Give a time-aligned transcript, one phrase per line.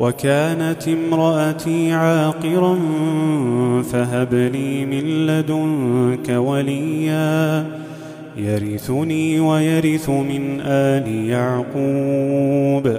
[0.00, 2.78] وكانت امرأتي عاقرا
[3.92, 7.64] فهب لي من لدنك وليا
[8.36, 12.98] يرثني ويرث من آل يعقوب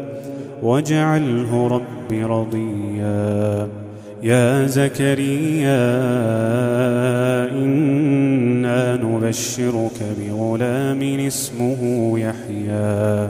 [0.64, 3.68] واجعله رب رضيا.
[4.24, 5.84] يا زكريا
[7.52, 13.30] إنا نبشرك بغلام اسمه يحيى.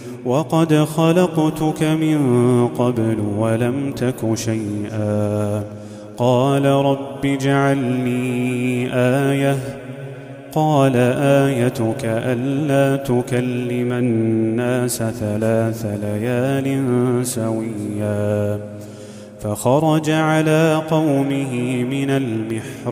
[0.25, 5.63] وقد خلقتك من قبل ولم تك شيئا.
[6.17, 9.57] قال رب اجعل لي آية.
[10.53, 18.59] قال آيتك ألا تكلم الناس ثلاث ليال سويا.
[19.41, 22.91] فخرج على قومه من المحراب.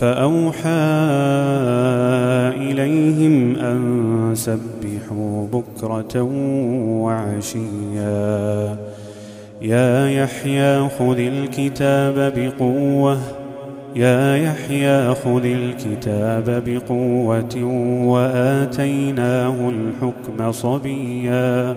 [0.00, 0.68] فأوحى
[2.56, 6.22] إليهم أن سبحوا بكرة
[7.02, 8.76] وعشيا.
[9.62, 13.18] يا يحيى خذ الكتاب بقوة
[13.96, 17.64] يا يحيى خذ الكتاب بقوة
[18.06, 21.76] وآتيناه الحكم صبيا.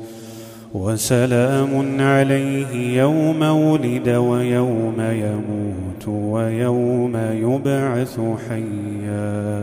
[0.73, 9.61] وسلام عليه يوم ولد ويوم يموت ويوم يبعث حيا.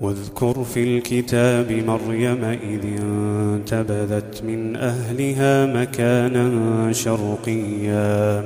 [0.00, 8.44] واذكر في الكتاب مريم إذ انتبذت من أهلها مكانا شرقيا.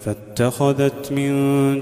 [0.00, 1.32] فاتخذت من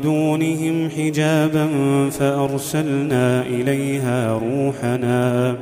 [0.01, 1.69] دونهم حجابا
[2.11, 5.57] فأرسلنا إليها روحنا.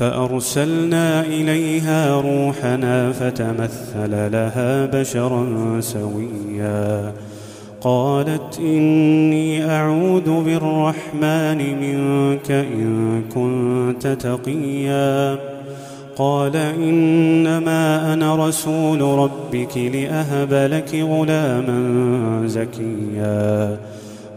[0.00, 7.12] فأرسلنا إليها روحنا فتمثل لها بشرا سويا.
[7.80, 15.38] قالت إني أعوذ بالرحمن منك إن كنت تقيا.
[16.16, 23.76] قال إنما أنا رسول ربك لأهب لك غلاما زكيا.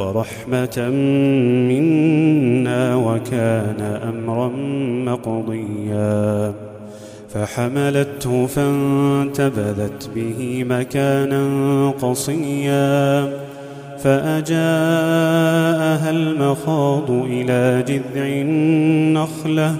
[0.00, 0.88] ورحمة
[1.68, 4.48] منا وكان أمرا
[5.12, 6.52] مقضيا.
[7.34, 11.42] فحملته فانتبذت به مكانا
[11.90, 13.28] قصيا.
[14.04, 14.60] فأجاءها
[16.10, 19.76] المخاض إلى جذع النخلة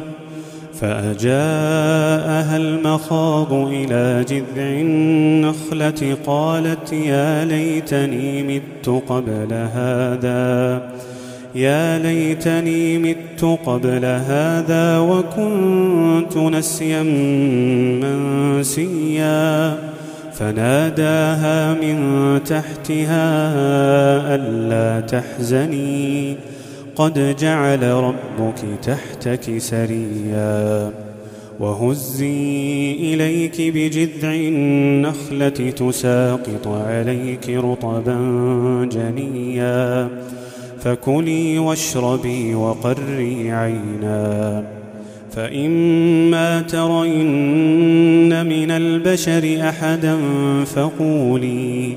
[0.80, 10.82] فأجاءها المخاض إلى جذع النخلة قالت يا ليتني مت قبل هذا
[11.54, 17.02] يا ليتني مت قبل هذا وكنت نسيا
[18.62, 19.76] منسيا.
[20.32, 23.54] فناداها من تحتها
[24.34, 26.36] ألا تحزني.
[27.00, 30.92] قد جعل ربك تحتك سريا
[31.60, 38.18] وهزي إليك بجذع النخلة تساقط عليك رطبا
[38.92, 40.08] جنيا
[40.80, 44.64] فكلي واشربي وقري عينا
[45.32, 50.18] فإما ترين من البشر أحدا
[50.64, 51.96] فقولي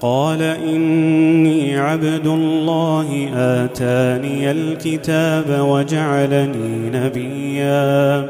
[0.00, 8.28] قال إني عبد الله آتاني الكتاب وجعلني نبيا.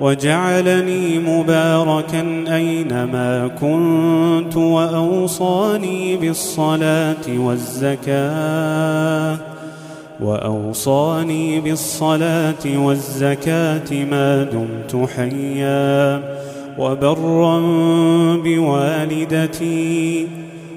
[0.00, 9.36] وجعلني مباركا أينما كنت وأوصاني بالصلاة والزكاة.
[10.20, 16.22] وأوصاني بالصلاة والزكاة ما دمت حيا.
[16.78, 17.60] وبرا
[18.44, 20.26] بوالدتي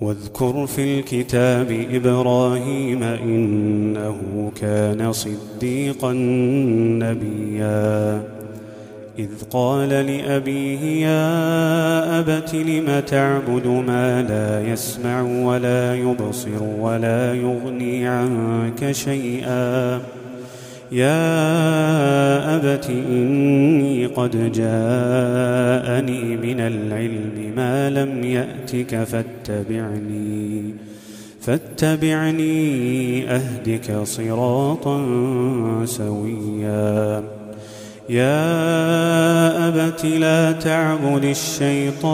[0.00, 6.12] واذكر في الكتاب إبراهيم إنه كان صديقا
[7.02, 8.22] نبيا.
[9.18, 18.92] إذ قال لأبيه يا أبت لم تعبد ما لا يسمع ولا يبصر ولا يغني عنك
[18.92, 20.00] شيئا؟
[20.92, 30.74] يا أبت إني قد جاءني من العلم ما لم يأتك فاتبعني
[31.40, 35.06] فاتبعني أهدك صراطا
[35.84, 37.22] سويا.
[38.08, 42.10] يا أبت لا تعبد الشيطان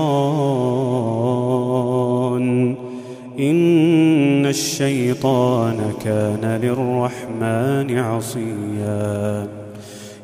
[3.39, 9.47] إن الشيطان كان للرحمن عصيا.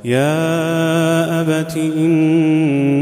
[0.04, 2.92] يا أبت إني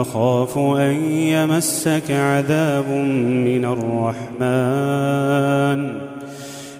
[0.00, 2.88] أخاف أن يمسك عذاب
[3.46, 4.92] من الرحمن.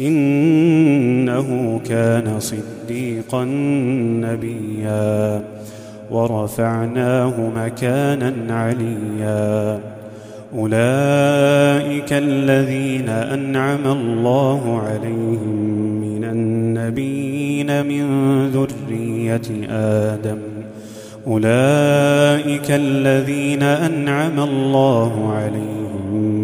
[0.00, 3.44] إنه كان صديقا
[4.24, 5.42] نبيا
[6.10, 9.80] ورفعناه مكانا عليا.
[10.58, 15.58] أولئك الذين أنعم الله عليهم
[16.00, 18.04] من النبيين من
[18.50, 20.38] ذرية آدم.
[21.26, 26.37] أولئك الذين أنعم الله عليهم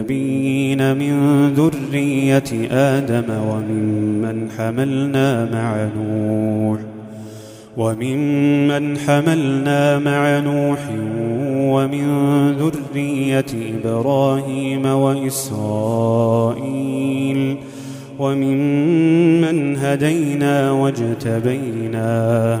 [0.00, 1.14] النبيين من
[1.54, 6.80] ذرية آدم وممن حملنا مع نوح
[7.76, 10.78] وممن حملنا مع نوح
[11.74, 12.06] ومن
[12.52, 13.44] ذرية
[13.84, 16.40] إبراهيم وإسرائيل
[18.18, 22.60] وممن هدينا واجتبينا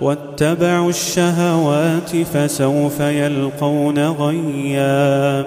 [0.00, 5.44] واتبعوا الشهوات فسوف يلقون غيا.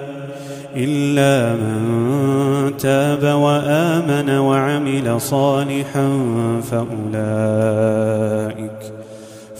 [0.76, 6.08] إلا من تاب وآمن وعمل صالحا
[6.70, 8.65] فأولئك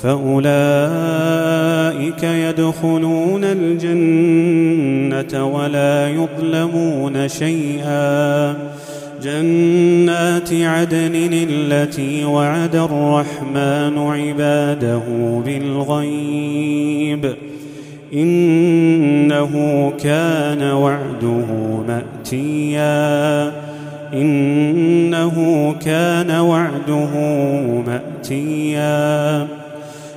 [0.07, 8.55] فأولئك يدخلون الجنة ولا يظلمون شيئا.
[9.23, 15.03] جنات عدن التي وعد الرحمن عباده
[15.47, 17.35] بالغيب.
[18.15, 19.53] إنه
[20.03, 21.47] كان وعده
[21.89, 23.53] مأتيا.
[24.15, 27.11] إنه كان وعده
[27.87, 29.47] مأتيا.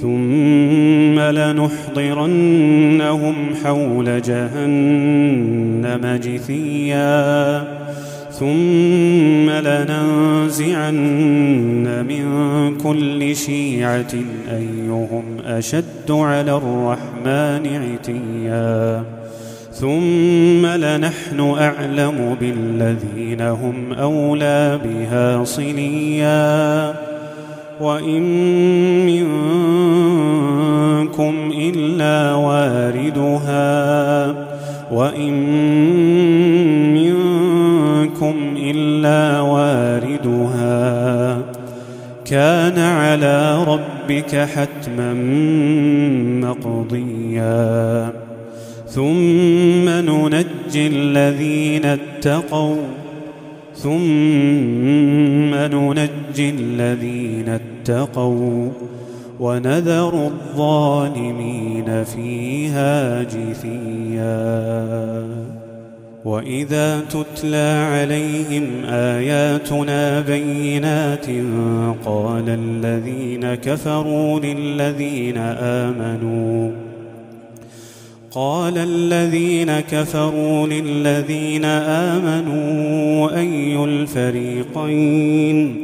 [0.00, 7.64] ثم لنحضرنهم حول جهنم جثيا.
[8.30, 10.94] ثم لننزعن
[12.08, 12.24] من
[12.76, 14.14] كل شيعة
[14.50, 19.02] أيهم أشد على الرحمن عتيا.
[19.72, 27.07] ثم لنحن أعلم بالذين هم أولى بها صليا.
[27.80, 28.22] وإن
[29.06, 29.52] منكم
[31.58, 34.26] إلا واردها
[34.92, 35.34] وإن
[36.94, 41.38] منكم إلا واردها
[42.24, 45.14] كان على ربك حتما
[46.48, 48.12] مقضيا.
[48.86, 52.76] ثم ننجي الذين اتقوا.
[53.74, 53.98] ثم
[55.74, 58.68] ننجي الذين اتقوا
[59.40, 64.58] ونذر الظالمين فيها جثيا.
[66.24, 71.26] وإذا تتلى عليهم آياتنا بينات
[72.04, 76.87] قال الذين كفروا للذين آمنوا
[78.30, 85.76] قال الذين كفروا للذين آمنوا أي الفريقين؟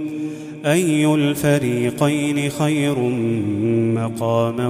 [0.66, 2.98] أي الفريقين خير
[3.94, 4.68] مقاما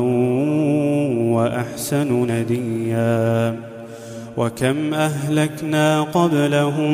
[1.35, 3.57] وأحسن نديا؟
[4.37, 6.93] وكم أهلكنا قبلهم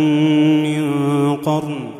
[0.62, 1.99] من قرن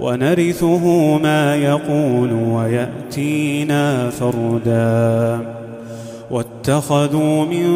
[0.00, 5.38] ونرثه ما يقول ويأتينا فردا.
[6.30, 7.66] واتخذوا من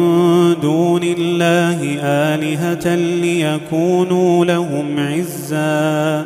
[0.61, 6.25] دون الله آلهة ليكونوا لهم عزا.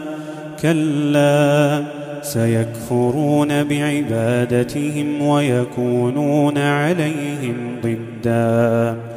[0.61, 1.83] كلا
[2.21, 9.08] سيكفرون بعبادتهم ويكونون عليهم ضدًا.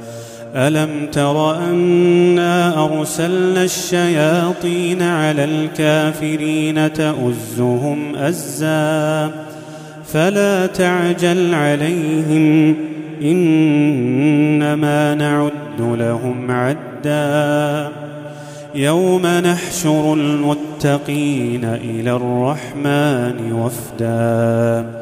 [0.55, 9.31] ألم تر أنا أرسلنا الشياطين على الكافرين تؤزهم أزا
[10.07, 12.77] فلا تعجل عليهم
[13.23, 17.89] إنما نعد لهم عدا
[18.75, 25.02] يوم نحشر المتقين إلى الرحمن وفداً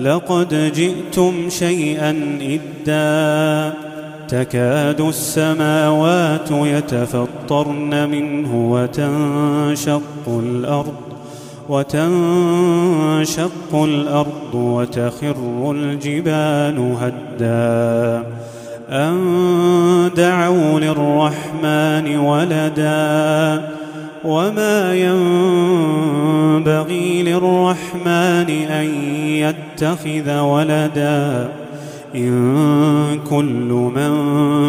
[0.00, 3.72] لقد جئتم شيئا إدا.
[4.28, 10.94] تكاد السماوات يتفطرن منه وتنشق الأرض
[11.68, 18.22] وتنشق الأرض وتخر الجبال هدا.
[18.90, 19.14] أن
[20.16, 23.62] دعوا للرحمن ولدا.
[24.24, 24.94] وما
[26.54, 28.86] ينبغي للرحمن أن
[29.74, 31.48] يتخذ ولدا
[32.14, 34.14] إن كل من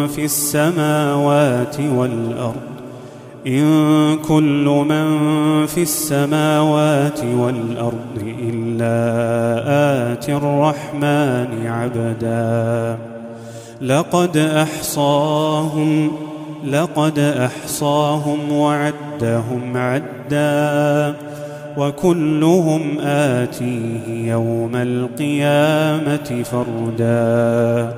[0.06, 2.76] في السماوات والأرض
[3.46, 5.06] إن كل من
[5.66, 8.92] في السماوات والأرض إلا
[10.12, 12.98] آتي الرحمن عبدا
[13.80, 16.12] لقد أحصاهم
[16.66, 21.14] لقد أحصاهم وعدهم عدا
[21.76, 27.92] وكلهم آتيه يوم القيامة فردا.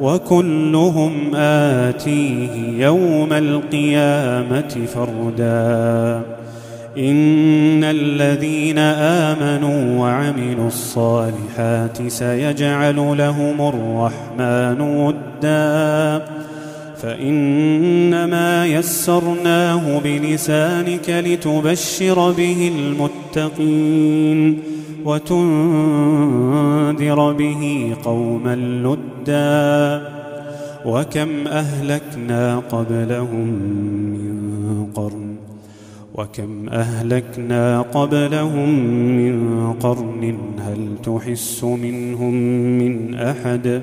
[0.00, 6.22] وكلهم آتيه يوم القيامة فردا.
[6.98, 16.22] إن الذين آمنوا وعملوا الصالحات سيجعل لهم الرحمن ودا.
[17.02, 24.58] فإنما يسرناه بلسانك لتبشر به المتقين
[25.04, 26.52] وتنذر
[27.32, 30.08] به قوما لدا
[30.84, 33.48] وكم أهلكنا قبلهم
[34.12, 35.34] من قرن
[36.14, 38.68] وكم أهلكنا قبلهم
[39.16, 42.34] من قرن هل تحس منهم
[42.78, 43.82] من أحد